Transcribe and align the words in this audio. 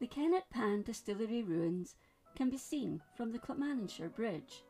The 0.00 0.06
Kennet 0.08 0.50
Pan 0.50 0.82
distillery 0.82 1.42
ruins 1.42 1.94
can 2.34 2.50
be 2.50 2.58
seen 2.58 3.00
from 3.16 3.30
the 3.30 3.38
Clackmannanshire 3.38 4.14
Bridge, 4.14 4.64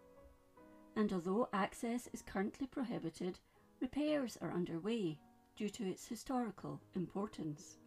and 0.97 1.13
although 1.13 1.49
access 1.53 2.09
is 2.13 2.23
currently 2.23 2.67
prohibited, 2.67 3.39
repairs 3.81 4.37
are 4.43 4.53
underway 4.53 5.19
due 5.57 5.71
to 5.71 5.85
its 5.85 6.07
historical 6.07 6.81
importance. 6.95 7.79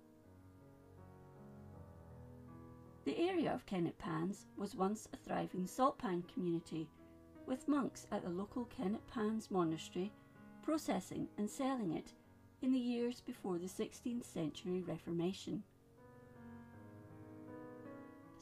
The 3.05 3.17
area 3.19 3.53
of 3.53 3.65
Kennet 3.65 3.97
Pans 3.99 4.47
was 4.57 4.75
once 4.75 5.07
a 5.13 5.17
thriving 5.17 5.67
salt 5.67 5.97
pan 5.97 6.23
community, 6.23 6.89
with 7.45 7.67
monks 7.67 8.07
at 8.11 8.23
the 8.23 8.29
local 8.29 8.65
Kennet 8.65 9.05
Pans 9.07 9.49
monastery 9.51 10.11
processing 10.63 11.29
and 11.37 11.49
selling 11.49 11.91
it 11.91 12.13
in 12.61 12.73
the 12.73 12.79
years 12.79 13.21
before 13.21 13.57
the 13.57 13.67
16th 13.67 14.25
century 14.25 14.81
Reformation. 14.81 15.63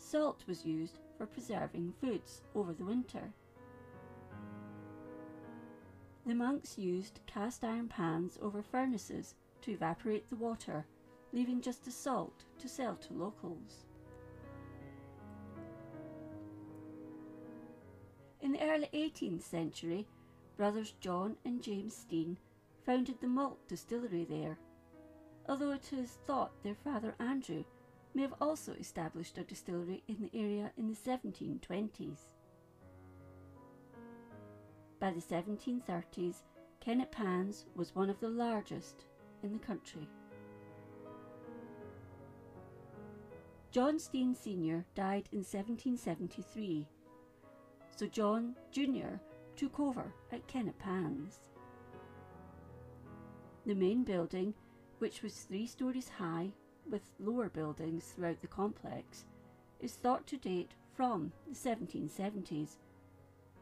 Salt 0.06 0.44
was 0.46 0.64
used 0.64 1.00
for 1.18 1.26
preserving 1.26 1.92
foods 2.00 2.44
over 2.54 2.74
the 2.74 2.86
winter. 2.86 3.34
The 6.28 6.36
monks 6.36 6.78
used 6.78 7.22
cast 7.26 7.64
iron 7.64 7.88
pans 7.88 8.38
over 8.40 8.62
furnaces 8.62 9.34
to 9.62 9.72
evaporate 9.72 10.30
the 10.30 10.36
water, 10.36 10.86
leaving 11.34 11.60
just 11.60 11.86
the 11.86 11.92
salt 11.92 12.44
to 12.60 12.70
sell 12.70 12.96
to 12.98 13.14
locals. 13.14 13.86
In 18.42 18.52
the 18.52 18.62
early 18.62 18.90
18th 18.94 19.42
century, 19.42 20.08
brothers 20.56 20.94
John 21.02 21.36
and 21.46 21.64
James 21.64 21.96
Stein 21.96 22.38
founded 22.86 23.20
the 23.22 23.28
malt 23.28 23.68
distillery 23.68 24.26
there, 24.26 24.60
although 25.50 25.72
it 25.72 25.92
is 25.92 26.20
thought 26.28 26.62
their 26.62 26.76
father 26.76 27.16
Andrew 27.20 27.64
may 28.16 28.22
have 28.22 28.34
also 28.40 28.72
established 28.80 29.38
a 29.38 29.44
distillery 29.44 30.02
in 30.08 30.16
the 30.22 30.40
area 30.40 30.72
in 30.78 30.88
the 30.88 30.96
1720s. 30.96 32.20
By 35.00 35.12
the 35.12 35.20
1730s, 35.20 36.38
Kennet 36.80 37.12
Pans 37.12 37.66
was 37.76 37.94
one 37.94 38.10
of 38.10 38.20
the 38.22 38.30
largest 38.30 39.04
in 39.44 39.52
the 39.52 39.60
country. 39.60 40.08
John 43.72 44.00
Stein 44.00 44.34
Sr. 44.34 44.86
died 44.96 45.28
in 45.34 45.40
1773, 45.40 46.88
so 47.94 48.08
John 48.08 48.56
Jr. 48.72 49.20
took 49.58 49.78
over 49.78 50.14
at 50.32 50.48
Kennet 50.48 50.80
Pans. 50.80 51.40
The 53.66 53.76
main 53.76 54.04
building, 54.04 54.54
which 55.00 55.22
was 55.22 55.34
three 55.34 55.68
stories 55.68 56.08
high 56.08 56.54
with 56.90 57.12
lower 57.20 57.50
buildings 57.50 58.14
throughout 58.16 58.42
the 58.42 58.48
complex, 58.48 59.26
is 59.80 59.94
thought 59.94 60.26
to 60.28 60.38
date 60.38 60.72
from 60.96 61.32
the 61.48 61.56
1770s. 61.56 62.78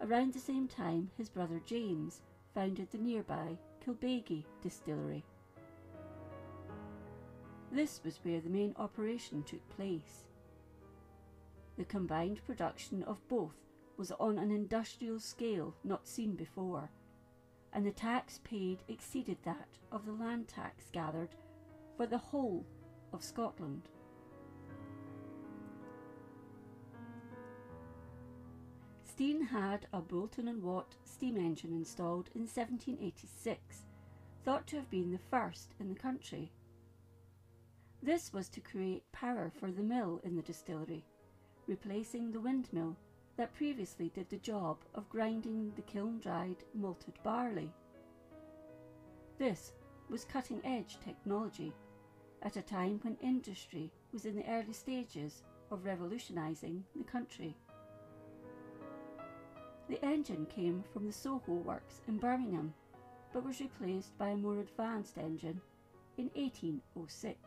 Around 0.02 0.34
the 0.34 0.40
same 0.40 0.68
time, 0.68 1.10
his 1.18 1.30
brother 1.30 1.62
James 1.66 2.22
founded 2.54 2.92
the 2.92 2.98
nearby 2.98 3.58
Kilbagie 3.86 4.46
distillery. 4.62 5.24
This 7.72 8.02
was 8.04 8.20
where 8.24 8.40
the 8.40 8.50
main 8.50 8.76
operation 8.78 9.44
took 9.44 9.68
place. 9.70 10.26
The 11.78 11.86
combined 11.86 12.46
production 12.46 13.02
of 13.04 13.28
both 13.28 13.56
was 13.98 14.12
on 14.14 14.38
an 14.38 14.52
industrial 14.52 15.20
scale 15.20 15.74
not 15.84 16.08
seen 16.08 16.36
before, 16.36 16.92
and 17.74 17.86
the 17.86 17.92
tax 17.92 18.40
paid 18.44 18.84
exceeded 18.88 19.38
that 19.44 19.68
of 19.92 20.06
the 20.06 20.12
land 20.12 20.48
tax 20.48 20.86
gathered 20.92 21.30
for 21.98 22.06
the 22.06 22.18
whole 22.18 22.66
of 23.14 23.24
Scotland. 23.24 23.90
Stein 29.04 29.42
had 29.42 29.86
a 29.94 30.02
Boulton 30.02 30.48
and 30.48 30.64
Watt 30.64 30.96
steam 31.06 31.38
engine 31.38 31.72
installed 31.72 32.30
in 32.34 32.42
1786, 32.42 33.86
thought 34.44 34.66
to 34.68 34.78
have 34.78 34.90
been 34.90 35.12
the 35.12 35.20
first 35.20 35.76
in 35.80 35.88
the 35.88 35.96
country. 35.96 36.52
This 38.02 38.34
was 38.34 38.50
to 38.50 38.60
create 38.60 39.10
power 39.12 39.52
for 39.60 39.72
the 39.72 39.84
mill 39.84 40.20
in 40.24 40.36
the 40.36 40.42
distillery, 40.42 41.06
replacing 41.68 42.32
the 42.32 42.40
windmill 42.40 42.98
that 43.38 43.54
previously 43.54 44.10
did 44.10 44.30
the 44.30 44.38
job 44.38 44.78
of 44.96 45.10
grinding 45.10 45.72
the 45.76 45.84
kiln 45.84 46.20
dried 46.20 46.64
malted 46.74 47.14
barley. 47.24 47.72
This 49.38 49.74
was 50.10 50.26
cutting 50.26 50.60
edge 50.66 50.98
technology 51.00 51.72
at 52.44 52.58
a 52.58 52.62
time 52.62 53.00
when 53.02 53.16
industry 53.22 53.90
was 54.12 54.26
in 54.26 54.36
the 54.36 54.50
early 54.50 54.74
stages 54.74 55.44
of 55.72 55.86
revolutionising 55.86 56.84
the 56.96 57.04
country. 57.04 57.56
The 59.90 60.04
engine 60.04 60.46
came 60.46 60.84
from 60.92 61.06
the 61.06 61.14
Soho 61.14 61.54
Works 61.54 62.02
in 62.08 62.18
Birmingham, 62.18 62.74
but 63.32 63.46
was 63.46 63.60
replaced 63.60 64.18
by 64.18 64.30
a 64.30 64.38
more 64.38 64.60
advanced 64.60 65.18
engine 65.18 65.62
in 66.18 66.30
1806. 66.36 67.38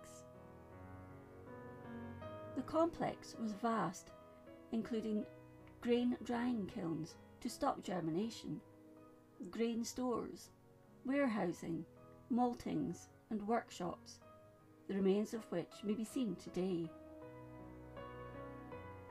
The 2.57 2.63
complex 2.63 3.37
was 3.41 3.53
vast, 3.53 4.11
including 4.73 5.25
grain 5.81 6.17
drying 6.25 6.67
kilns 6.67 7.15
to 7.41 7.51
stop 7.51 7.83
germination, 7.83 8.61
grain 9.51 9.85
stores, 9.85 10.51
warehousing, 11.05 11.85
maltings, 12.33 13.09
and 13.31 13.47
workshops, 13.47 14.21
the 14.89 14.95
remains 14.95 15.35
of 15.35 15.45
which 15.51 15.83
may 15.83 15.95
be 15.95 16.05
seen 16.05 16.37
today. 16.37 16.89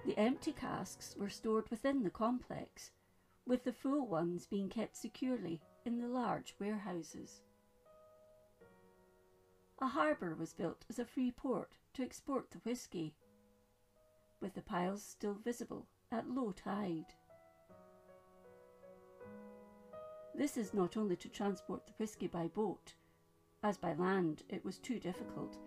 The 0.05 0.17
empty 0.17 0.53
casks 0.53 1.15
were 1.17 1.29
stored 1.29 1.69
within 1.69 2.03
the 2.03 2.09
complex, 2.09 2.91
with 3.45 3.63
the 3.63 3.73
full 3.73 4.07
ones 4.07 4.45
being 4.45 4.69
kept 4.69 4.95
securely 4.95 5.61
in 5.85 5.99
the 5.99 6.07
large 6.07 6.55
warehouses. 6.59 7.41
A 9.81 9.87
harbour 9.87 10.35
was 10.35 10.53
built 10.53 10.85
as 10.89 10.99
a 10.99 11.05
free 11.05 11.31
port 11.31 11.77
to 11.93 12.03
export 12.03 12.51
the 12.51 12.59
whisky, 12.59 13.15
with 14.41 14.53
the 14.53 14.61
piles 14.61 15.03
still 15.03 15.33
visible 15.33 15.87
at 16.11 16.29
low 16.29 16.51
tide. 16.51 17.13
This 20.33 20.57
is 20.57 20.73
not 20.73 20.97
only 20.97 21.15
to 21.17 21.29
transport 21.29 21.85
the 21.87 21.93
whisky 21.97 22.27
by 22.27 22.47
boat, 22.47 22.93
as 23.65 23.77
by 23.77 23.93
land 23.95 24.43
it 24.47 24.63
was 24.63 24.77
too 24.77 24.99
difficult, 24.99 25.57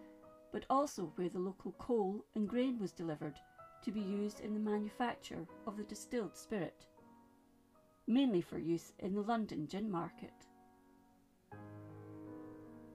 but 0.53 0.65
also 0.71 1.13
where 1.17 1.29
the 1.29 1.39
local 1.39 1.73
coal 1.79 2.25
and 2.37 2.49
grain 2.49 2.79
was 2.79 2.93
delivered 2.93 3.35
to 3.83 3.91
be 3.91 3.99
used 3.99 4.39
in 4.39 4.55
the 4.55 4.61
manufacture 4.61 5.45
of 5.67 5.77
the 5.77 5.83
distilled 5.83 6.37
spirit, 6.37 6.87
mainly 8.07 8.41
for 8.41 8.57
use 8.57 8.93
in 9.01 9.15
the 9.15 9.21
London 9.21 9.67
gin 9.67 9.91
market. 9.91 10.47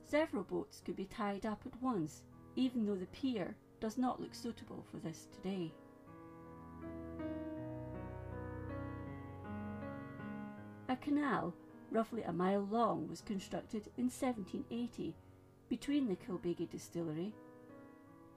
Several 0.05 0.43
boats 0.43 0.81
could 0.85 0.95
be 0.95 1.05
tied 1.05 1.45
up 1.45 1.61
at 1.65 1.81
once, 1.81 2.23
even 2.55 2.85
though 2.85 2.95
the 2.95 3.07
pier 3.07 3.57
does 3.81 3.97
not 3.97 4.21
look 4.21 4.33
suitable 4.33 4.85
for 4.89 4.99
this 4.99 5.27
today. 5.33 5.73
A 10.87 10.95
canal, 10.95 11.53
roughly 11.93 12.23
a 12.23 12.33
mile 12.33 12.67
long, 12.71 13.07
was 13.07 13.21
constructed 13.21 13.87
in 13.97 14.05
1780 14.05 15.15
between 15.69 16.07
the 16.07 16.15
Kilbagie 16.15 16.69
distillery 16.69 17.33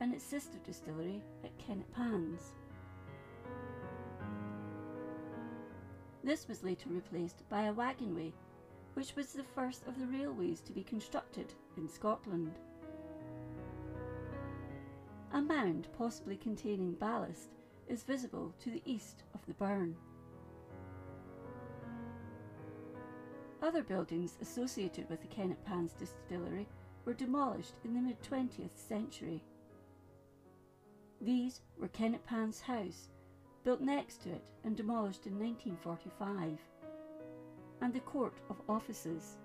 and 0.01 0.15
its 0.15 0.25
sister 0.25 0.59
distillery 0.63 1.23
at 1.43 1.57
Kennet 1.59 1.91
Pans. 1.93 2.53
This 6.23 6.47
was 6.49 6.63
later 6.63 6.91
replaced 6.91 7.49
by 7.49 7.63
a 7.63 7.73
wagonway, 7.73 8.33
which 8.95 9.17
was 9.17 9.33
the 9.33 9.45
first 9.45 9.87
of 9.87 9.99
the 9.99 10.07
railways 10.07 10.61
to 10.63 10.73
be 10.73 10.83
constructed 10.83 11.55
in 11.77 11.89
Scotland. 11.89 12.59
A 15.33 15.41
mound, 15.41 15.89
possibly 15.97 16.37
containing 16.37 16.93
ballast, 16.93 17.55
is 17.89 18.03
visible 18.03 18.53
to 18.61 18.71
the 18.71 18.83
east 18.85 19.23
of 19.35 19.45
the 19.47 19.55
burn. 19.55 19.97
Other 23.67 23.83
buildings 23.83 24.39
associated 24.41 25.11
with 25.11 25.21
the 25.23 25.27
Kennet 25.27 25.65
Pans 25.65 25.93
distillery 25.93 26.69
were 27.05 27.15
demolished 27.15 27.75
in 27.85 27.95
the 27.95 28.01
mid 28.01 28.23
20th 28.23 28.77
century. 28.77 29.43
These 31.21 31.63
were 31.77 31.89
Kennet 31.89 32.25
Pan's 32.25 32.61
house, 32.61 33.09
built 33.65 33.81
next 33.81 34.23
to 34.23 34.31
it 34.31 34.53
and 34.63 34.77
demolished 34.77 35.27
in 35.27 35.33
1945, 35.33 36.61
and 37.81 37.93
the 37.93 37.99
Court 37.99 38.35
of 38.51 38.63
Offices. 38.69 39.37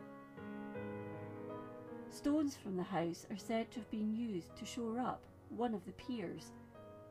Stones 2.12 2.56
from 2.56 2.78
the 2.78 2.84
house 2.84 3.26
are 3.32 3.38
said 3.38 3.72
to 3.72 3.80
have 3.80 3.90
been 3.90 4.14
used 4.14 4.56
to 4.56 4.66
shore 4.66 5.00
up 5.00 5.24
one 5.50 5.74
of 5.74 5.84
the 5.84 5.94
piers 5.94 6.52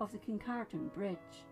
of 0.00 0.12
the 0.12 0.18
Kincardine 0.18 0.94
Bridge. 0.94 1.42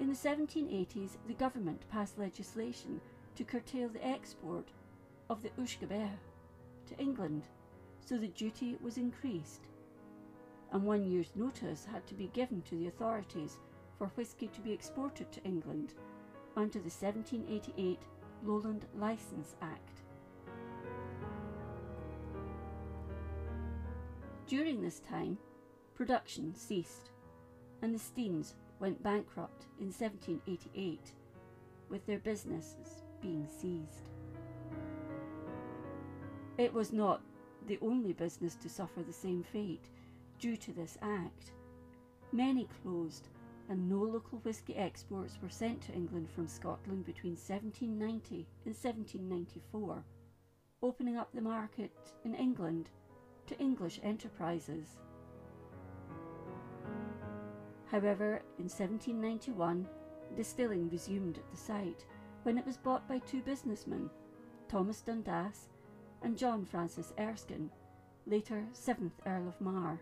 In 0.00 0.08
the 0.08 0.14
1780s, 0.14 1.16
the 1.26 1.34
government 1.34 1.82
passed 1.90 2.18
legislation 2.18 3.00
to 3.34 3.44
curtail 3.44 3.88
the 3.88 4.06
export 4.06 4.68
of 5.28 5.42
the 5.42 5.50
Beatha 5.50 6.10
to 6.86 6.98
England 6.98 7.48
so 8.08 8.16
the 8.16 8.28
duty 8.28 8.78
was 8.80 8.96
increased, 8.96 9.66
and 10.72 10.82
one 10.84 11.04
year's 11.04 11.32
notice 11.34 11.84
had 11.84 12.06
to 12.06 12.14
be 12.14 12.28
given 12.28 12.62
to 12.62 12.76
the 12.76 12.86
authorities 12.86 13.58
for 13.98 14.06
whisky 14.16 14.46
to 14.46 14.60
be 14.60 14.72
exported 14.72 15.30
to 15.32 15.42
England 15.42 15.94
under 16.56 16.78
the 16.78 16.90
1788 16.90 18.00
Lowland 18.44 18.86
Licence 18.96 19.56
Act. 19.60 20.02
During 24.46 24.80
this 24.80 25.00
time, 25.00 25.36
production 25.94 26.54
ceased, 26.54 27.10
and 27.82 27.94
the 27.94 27.98
Steins 27.98 28.54
went 28.80 29.02
bankrupt 29.02 29.66
in 29.80 29.86
1788, 29.86 31.12
with 31.88 32.04
their 32.06 32.18
businesses 32.18 33.02
being 33.20 33.46
seized. 33.46 34.10
It 36.56 36.72
was 36.72 36.92
not 36.92 37.22
the 37.66 37.78
only 37.82 38.12
business 38.12 38.54
to 38.56 38.68
suffer 38.68 39.02
the 39.02 39.12
same 39.12 39.42
fate 39.42 39.90
due 40.38 40.56
to 40.56 40.72
this 40.72 40.96
act. 41.02 41.52
Many 42.32 42.68
closed, 42.82 43.28
and 43.68 43.88
no 43.88 43.98
local 43.98 44.38
whisky 44.38 44.76
exports 44.76 45.38
were 45.42 45.48
sent 45.48 45.82
to 45.82 45.92
England 45.92 46.28
from 46.30 46.46
Scotland 46.46 47.04
between 47.04 47.32
1790 47.32 48.46
and 48.64 48.74
1794, 48.74 50.04
opening 50.82 51.16
up 51.16 51.28
the 51.32 51.40
market 51.40 51.92
in 52.24 52.34
England 52.34 52.90
to 53.46 53.58
English 53.58 54.00
enterprises. 54.02 54.98
However, 57.90 58.42
in 58.58 58.64
1791, 58.64 59.86
distilling 60.36 60.90
resumed 60.90 61.38
at 61.38 61.50
the 61.50 61.56
site 61.56 62.04
when 62.42 62.58
it 62.58 62.66
was 62.66 62.76
bought 62.76 63.08
by 63.08 63.18
two 63.20 63.40
businessmen, 63.42 64.10
Thomas 64.68 65.00
Dundas 65.00 65.68
and 66.22 66.36
John 66.36 66.64
Francis 66.64 67.12
Erskine, 67.18 67.70
later 68.26 68.64
7th 68.74 69.12
Earl 69.26 69.48
of 69.48 69.60
Mar. 69.60 69.98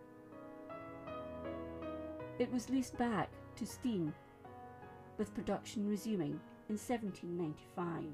It 2.38 2.52
was 2.52 2.68
leased 2.68 2.98
back 2.98 3.30
to 3.54 3.64
Stein, 3.64 4.12
with 5.16 5.34
production 5.34 5.88
resuming 5.88 6.40
in 6.68 6.76
1795. 6.76 8.04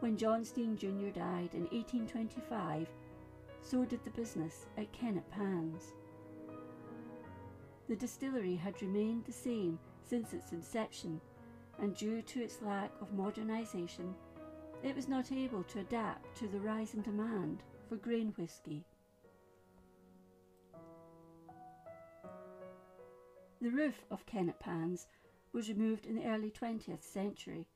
When 0.00 0.16
John 0.16 0.44
Stein 0.44 0.76
Jr. 0.76 1.10
died 1.14 1.54
in 1.54 1.68
1825, 1.70 2.88
so 3.60 3.84
did 3.84 4.02
the 4.04 4.10
business 4.10 4.66
at 4.78 4.90
Kennet 4.92 5.30
Pans. 5.30 5.92
The 7.90 7.96
distillery 7.96 8.54
had 8.54 8.80
remained 8.80 9.24
the 9.24 9.32
same 9.32 9.76
since 10.04 10.32
its 10.32 10.52
inception, 10.52 11.20
and 11.80 11.96
due 11.96 12.22
to 12.22 12.40
its 12.40 12.62
lack 12.62 12.92
of 13.00 13.10
modernisation, 13.10 14.14
it 14.84 14.94
was 14.94 15.08
not 15.08 15.32
able 15.32 15.64
to 15.64 15.80
adapt 15.80 16.36
to 16.36 16.46
the 16.46 16.60
rise 16.60 16.94
in 16.94 17.02
demand 17.02 17.64
for 17.88 17.96
grain 17.96 18.32
whisky. 18.36 18.86
The 23.60 23.70
roof 23.70 24.06
of 24.12 24.24
Kennet 24.24 24.60
Pans 24.60 25.08
was 25.52 25.68
removed 25.68 26.06
in 26.06 26.14
the 26.14 26.26
early 26.26 26.52
20th 26.52 27.02
century, 27.02 27.66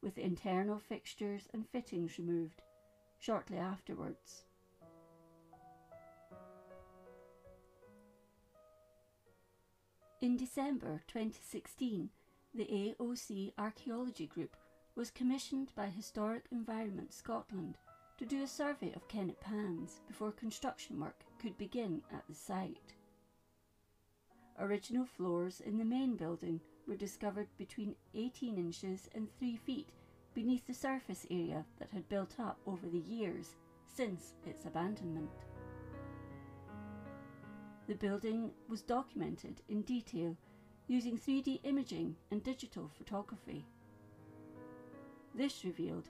with 0.00 0.14
the 0.14 0.24
internal 0.24 0.78
fixtures 0.78 1.46
and 1.52 1.68
fittings 1.68 2.18
removed 2.18 2.62
shortly 3.18 3.58
afterwards. 3.58 4.45
In 10.22 10.38
December 10.38 11.02
2016, 11.08 12.08
the 12.54 12.64
AOC 12.64 13.52
Archaeology 13.58 14.26
Group 14.26 14.56
was 14.94 15.10
commissioned 15.10 15.72
by 15.76 15.88
Historic 15.88 16.46
Environment 16.50 17.12
Scotland 17.12 17.76
to 18.16 18.24
do 18.24 18.42
a 18.42 18.46
survey 18.46 18.94
of 18.94 19.06
Kennet 19.08 19.38
Pans 19.42 20.00
before 20.08 20.32
construction 20.32 20.98
work 20.98 21.22
could 21.38 21.58
begin 21.58 22.00
at 22.10 22.26
the 22.26 22.34
site. 22.34 22.94
Original 24.58 25.04
floors 25.04 25.60
in 25.60 25.76
the 25.76 25.84
main 25.84 26.16
building 26.16 26.62
were 26.88 26.96
discovered 26.96 27.48
between 27.58 27.94
18 28.14 28.56
inches 28.56 29.10
and 29.14 29.28
3 29.38 29.56
feet 29.66 29.90
beneath 30.32 30.66
the 30.66 30.72
surface 30.72 31.26
area 31.30 31.66
that 31.78 31.90
had 31.90 32.08
built 32.08 32.40
up 32.40 32.58
over 32.66 32.88
the 32.88 33.04
years 33.06 33.54
since 33.84 34.32
its 34.46 34.64
abandonment. 34.64 35.45
The 37.86 37.94
building 37.94 38.50
was 38.68 38.82
documented 38.82 39.62
in 39.68 39.82
detail 39.82 40.36
using 40.88 41.16
3D 41.16 41.60
imaging 41.62 42.16
and 42.30 42.42
digital 42.42 42.88
photography. 42.88 43.64
This 45.34 45.64
revealed 45.64 46.08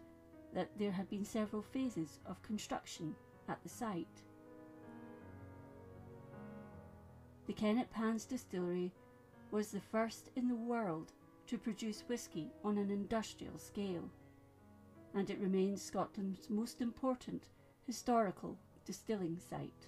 that 0.54 0.70
there 0.78 0.92
had 0.92 1.08
been 1.10 1.24
several 1.24 1.62
phases 1.62 2.18
of 2.24 2.42
construction 2.42 3.14
at 3.48 3.62
the 3.62 3.68
site. 3.68 4.22
The 7.46 7.52
Kennet 7.52 7.90
Pans 7.90 8.24
distillery 8.24 8.92
was 9.50 9.70
the 9.70 9.80
first 9.80 10.30
in 10.34 10.48
the 10.48 10.54
world 10.54 11.12
to 11.46 11.58
produce 11.58 12.04
whisky 12.08 12.50
on 12.64 12.78
an 12.78 12.90
industrial 12.90 13.58
scale, 13.58 14.10
and 15.14 15.28
it 15.30 15.38
remains 15.38 15.82
Scotland's 15.82 16.48
most 16.48 16.80
important 16.80 17.48
historical 17.86 18.58
distilling 18.84 19.38
site. 19.38 19.86